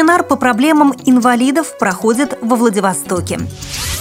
Семинар 0.00 0.22
по 0.22 0.36
проблемам 0.36 0.94
инвалидов 1.04 1.76
проходит 1.78 2.38
во 2.40 2.56
Владивостоке. 2.56 3.38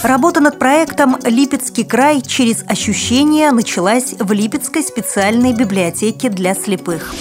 Работа 0.01 0.39
над 0.39 0.57
проектом 0.57 1.17
«Липецкий 1.25 1.83
край 1.83 2.21
через 2.21 2.63
ощущения» 2.65 3.51
началась 3.51 4.13
в 4.17 4.31
Липецкой 4.31 4.83
специальной 4.83 5.51
библиотеке 5.51 6.29
для 6.29 6.55
слепых. 6.55 7.13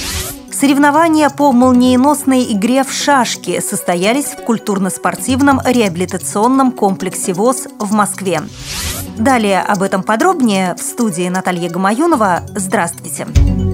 Соревнования 0.52 1.28
по 1.28 1.50
молниеносной 1.50 2.52
игре 2.52 2.84
в 2.84 2.92
шашки 2.92 3.58
состоялись 3.58 4.26
в 4.26 4.44
культурно-спортивном 4.44 5.60
реабилитационном 5.64 6.70
комплексе 6.70 7.32
ВОЗ 7.32 7.66
в 7.80 7.92
Москве. 7.92 8.42
Далее 9.18 9.60
об 9.60 9.82
этом 9.82 10.04
подробнее 10.04 10.76
в 10.78 10.82
студии 10.82 11.28
Наталья 11.28 11.68
Гамаюнова. 11.68 12.42
Здравствуйте! 12.54 13.26
Здравствуйте! 13.26 13.67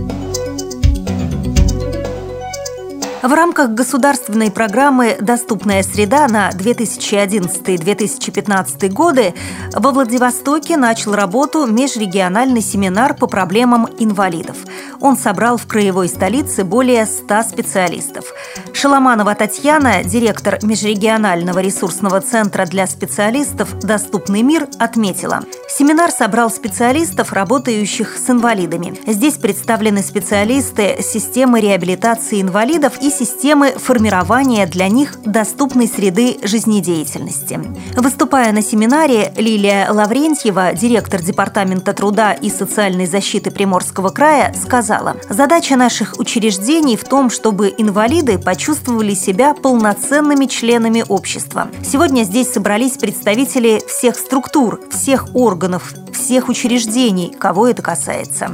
В 3.24 3.32
рамках 3.32 3.70
государственной 3.70 4.50
программы 4.50 5.16
«Доступная 5.18 5.82
среда» 5.82 6.28
на 6.28 6.50
2011-2015 6.50 8.88
годы 8.90 9.32
во 9.72 9.92
Владивостоке 9.92 10.76
начал 10.76 11.14
работу 11.14 11.64
межрегиональный 11.64 12.60
семинар 12.60 13.14
по 13.14 13.26
проблемам 13.26 13.88
инвалидов. 13.98 14.58
Он 15.00 15.16
собрал 15.16 15.56
в 15.56 15.66
краевой 15.66 16.10
столице 16.10 16.64
более 16.64 17.06
100 17.06 17.44
специалистов. 17.44 18.26
Шаломанова 18.74 19.34
Татьяна, 19.34 20.04
директор 20.04 20.58
Межрегионального 20.62 21.60
ресурсного 21.60 22.20
центра 22.20 22.66
для 22.66 22.86
специалистов 22.86 23.78
«Доступный 23.78 24.42
мир», 24.42 24.68
отметила, 24.78 25.40
семинар 25.76 26.12
собрал 26.12 26.50
специалистов, 26.50 27.32
работающих 27.32 28.16
с 28.16 28.30
инвалидами. 28.30 28.94
Здесь 29.06 29.34
представлены 29.34 30.02
специалисты 30.02 31.02
системы 31.02 31.60
реабилитации 31.60 32.40
инвалидов 32.40 32.92
и 33.00 33.10
системы 33.10 33.72
формирования 33.76 34.66
для 34.66 34.88
них 34.88 35.18
доступной 35.24 35.88
среды 35.88 36.38
жизнедеятельности. 36.44 37.60
Выступая 37.96 38.52
на 38.52 38.62
семинаре, 38.62 39.32
Лилия 39.36 39.90
Лаврентьева, 39.90 40.74
директор 40.74 41.20
Департамента 41.20 41.92
труда 41.92 42.32
и 42.32 42.50
социальной 42.50 43.06
защиты 43.06 43.50
Приморского 43.50 44.10
края, 44.10 44.54
сказала, 44.54 45.16
«Задача 45.28 45.74
наших 45.76 46.14
учреждений 46.18 46.96
в 46.96 47.04
том, 47.04 47.30
чтобы 47.30 47.74
инвалиды 47.76 48.38
почувствовали 48.38 49.14
себя 49.14 49.54
полноценными 49.54 50.46
членами 50.46 51.04
общества. 51.08 51.68
Сегодня 51.84 52.22
здесь 52.22 52.52
собрались 52.52 52.92
представители 52.92 53.82
всех 53.88 54.16
структур, 54.16 54.80
всех 54.90 55.34
органов, 55.34 55.63
всех 56.12 56.48
учреждений, 56.48 57.34
кого 57.38 57.68
это 57.68 57.82
касается. 57.82 58.50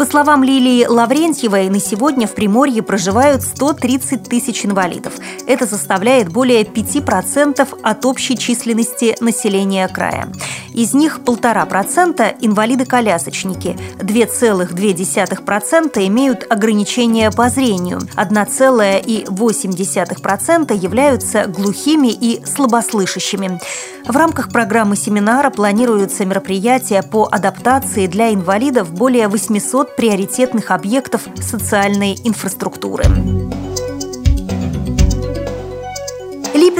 По 0.00 0.06
словам 0.06 0.42
Лилии 0.42 0.86
Лаврентьевой, 0.86 1.68
на 1.68 1.78
сегодня 1.78 2.26
в 2.26 2.34
Приморье 2.34 2.82
проживают 2.82 3.42
130 3.42 4.22
тысяч 4.22 4.64
инвалидов. 4.64 5.12
Это 5.46 5.66
составляет 5.66 6.32
более 6.32 6.62
5% 6.62 7.68
от 7.82 8.04
общей 8.06 8.38
численности 8.38 9.14
населения 9.20 9.86
края. 9.88 10.32
Из 10.74 10.94
них 10.94 11.20
полтора 11.24 11.64
процента– 11.66 12.34
инвалиды-колясочники, 12.40 13.76
2,2% 13.98 16.06
имеют 16.06 16.46
ограничения 16.50 17.30
по 17.30 17.48
зрению, 17.48 18.00
1,8% 18.16 20.76
являются 20.76 21.46
глухими 21.46 22.08
и 22.08 22.44
слабослышащими. 22.44 23.60
В 24.06 24.16
рамках 24.16 24.50
программы 24.50 24.96
семинара 24.96 25.50
планируются 25.50 26.24
мероприятия 26.24 27.02
по 27.02 27.28
адаптации 27.30 28.06
для 28.06 28.32
инвалидов 28.32 28.90
более 28.92 29.28
800 29.28 29.96
приоритетных 29.96 30.70
объектов 30.70 31.22
социальной 31.40 32.16
инфраструктуры. 32.24 33.04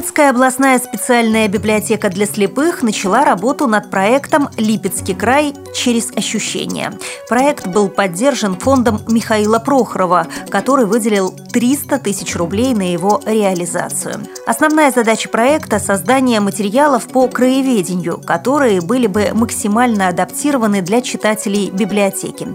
Липецкая 0.00 0.30
областная 0.30 0.78
специальная 0.78 1.46
библиотека 1.46 2.08
для 2.08 2.24
слепых 2.24 2.82
начала 2.82 3.22
работу 3.22 3.66
над 3.66 3.90
проектом 3.90 4.48
«Липецкий 4.56 5.14
край 5.14 5.52
через 5.74 6.10
ощущения». 6.16 6.94
Проект 7.28 7.66
был 7.66 7.90
поддержан 7.90 8.56
фондом 8.56 9.02
Михаила 9.08 9.58
Прохорова, 9.58 10.26
который 10.48 10.86
выделил 10.86 11.36
300 11.52 11.98
тысяч 11.98 12.34
рублей 12.34 12.72
на 12.72 12.90
его 12.90 13.20
реализацию. 13.26 14.22
Основная 14.46 14.90
задача 14.90 15.28
проекта– 15.28 15.78
создание 15.78 16.40
материалов 16.40 17.06
по 17.06 17.28
краеведению, 17.28 18.22
которые 18.22 18.80
были 18.80 19.06
бы 19.06 19.32
максимально 19.34 20.08
адаптированы 20.08 20.80
для 20.80 21.02
читателей 21.02 21.70
библиотеки. 21.70 22.48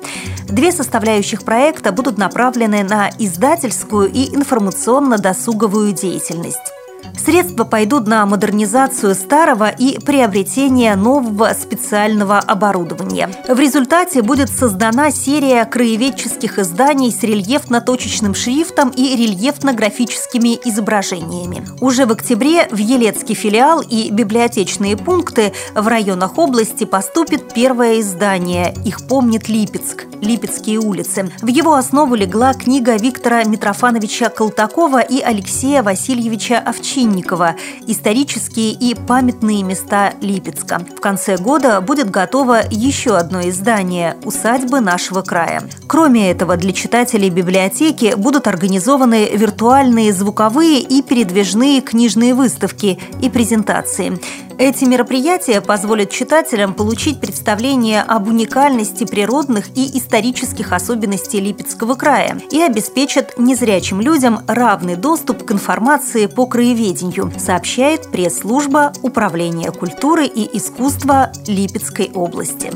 Две 0.49 0.71
составляющих 0.71 1.43
проекта 1.43 1.91
будут 1.91 2.17
направлены 2.17 2.83
на 2.83 3.11
издательскую 3.19 4.11
и 4.11 4.35
информационно-досуговую 4.35 5.93
деятельность. 5.93 6.74
Средства 7.17 7.63
пойдут 7.63 8.07
на 8.07 8.25
модернизацию 8.25 9.15
старого 9.15 9.69
и 9.69 9.99
приобретение 9.99 10.95
нового 10.95 11.53
специального 11.53 12.39
оборудования. 12.39 13.29
В 13.47 13.59
результате 13.59 14.21
будет 14.21 14.49
создана 14.49 15.11
серия 15.11 15.65
краеведческих 15.65 16.59
изданий 16.59 17.11
с 17.11 17.23
рельефно-точечным 17.23 18.33
шрифтом 18.35 18.89
и 18.89 19.15
рельефно-графическими 19.15 20.59
изображениями. 20.65 21.67
Уже 21.81 22.05
в 22.05 22.11
октябре 22.11 22.67
в 22.71 22.77
Елецкий 22.77 23.35
филиал 23.35 23.81
и 23.81 24.09
библиотечные 24.11 24.97
пункты 24.97 25.53
в 25.73 25.87
районах 25.87 26.37
области 26.37 26.85
поступит 26.85 27.53
первое 27.53 27.99
издание 28.01 28.73
«Их 28.85 29.07
помнит 29.07 29.49
Липецк. 29.49 30.05
Липецкие 30.21 30.79
улицы». 30.79 31.31
В 31.41 31.47
его 31.47 31.73
основу 31.73 32.15
легла 32.15 32.53
книга 32.53 32.95
Виктора 32.97 33.43
Митрофановича 33.43 34.29
Колтакова 34.29 35.01
и 35.01 35.21
Алексея 35.21 35.83
Васильевича 35.83 36.59
Овчинникова 36.59 36.94
Овчинникова 36.95 37.55
«Исторические 37.87 38.71
и 38.71 38.95
памятные 38.95 39.63
места 39.63 40.13
Липецка». 40.21 40.79
В 40.95 41.01
конце 41.01 41.35
года 41.35 41.81
будет 41.81 42.09
готово 42.09 42.61
еще 42.71 43.17
одно 43.17 43.41
издание 43.49 44.15
«Усадьбы 44.23 44.79
нашего 44.79 45.21
края». 45.21 45.63
Кроме 45.87 46.31
этого, 46.31 46.55
для 46.55 46.71
читателей 46.71 47.29
библиотеки 47.29 48.15
будут 48.15 48.47
организованы 48.47 49.29
виртуальные 49.33 50.13
звуковые 50.13 50.79
и 50.79 51.01
передвижные 51.01 51.81
книжные 51.81 52.33
выставки 52.33 52.97
и 53.21 53.29
презентации. 53.29 54.17
Эти 54.57 54.85
мероприятия 54.85 55.59
позволят 55.59 56.11
читателям 56.11 56.73
получить 56.73 57.19
представление 57.19 58.01
об 58.01 58.27
уникальности 58.27 59.05
природных 59.05 59.67
и 59.75 59.97
исторических 59.97 60.71
особенностей 60.71 61.41
Липецкого 61.41 61.95
края 61.95 62.39
и 62.51 62.61
обеспечат 62.61 63.37
незрячим 63.37 63.99
людям 63.99 64.39
равный 64.47 64.95
доступ 64.95 65.43
к 65.43 65.51
информации 65.51 66.27
по 66.27 66.45
краеведению, 66.45 67.33
сообщает 67.37 68.09
пресс-служба 68.11 68.93
Управления 69.01 69.71
культуры 69.71 70.25
и 70.25 70.57
искусства 70.57 71.31
Липецкой 71.47 72.11
области. 72.13 72.71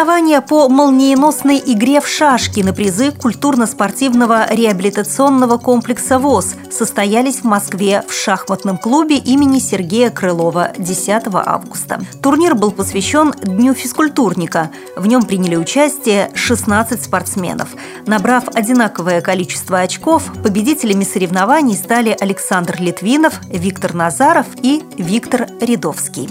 Соревнования 0.00 0.40
по 0.40 0.70
молниеносной 0.70 1.62
игре 1.62 2.00
в 2.00 2.08
шашки 2.08 2.60
на 2.60 2.72
призы 2.72 3.12
культурно-спортивного 3.12 4.50
реабилитационного 4.50 5.58
комплекса 5.58 6.18
ВОЗ 6.18 6.54
состоялись 6.70 7.40
в 7.40 7.44
Москве 7.44 8.02
в 8.08 8.14
шахматном 8.14 8.78
клубе 8.78 9.18
имени 9.18 9.58
Сергея 9.58 10.08
Крылова 10.08 10.72
10 10.78 11.24
августа. 11.34 12.00
Турнир 12.22 12.54
был 12.54 12.70
посвящен 12.70 13.34
Дню 13.42 13.74
физкультурника. 13.74 14.70
В 14.96 15.06
нем 15.06 15.24
приняли 15.24 15.56
участие 15.56 16.30
16 16.32 17.04
спортсменов. 17.04 17.68
Набрав 18.06 18.44
одинаковое 18.54 19.20
количество 19.20 19.80
очков, 19.80 20.32
победителями 20.42 21.04
соревнований 21.04 21.76
стали 21.76 22.16
Александр 22.18 22.76
Литвинов, 22.78 23.38
Виктор 23.50 23.92
Назаров 23.92 24.46
и 24.62 24.82
Виктор 24.96 25.46
Рядовский. 25.60 26.30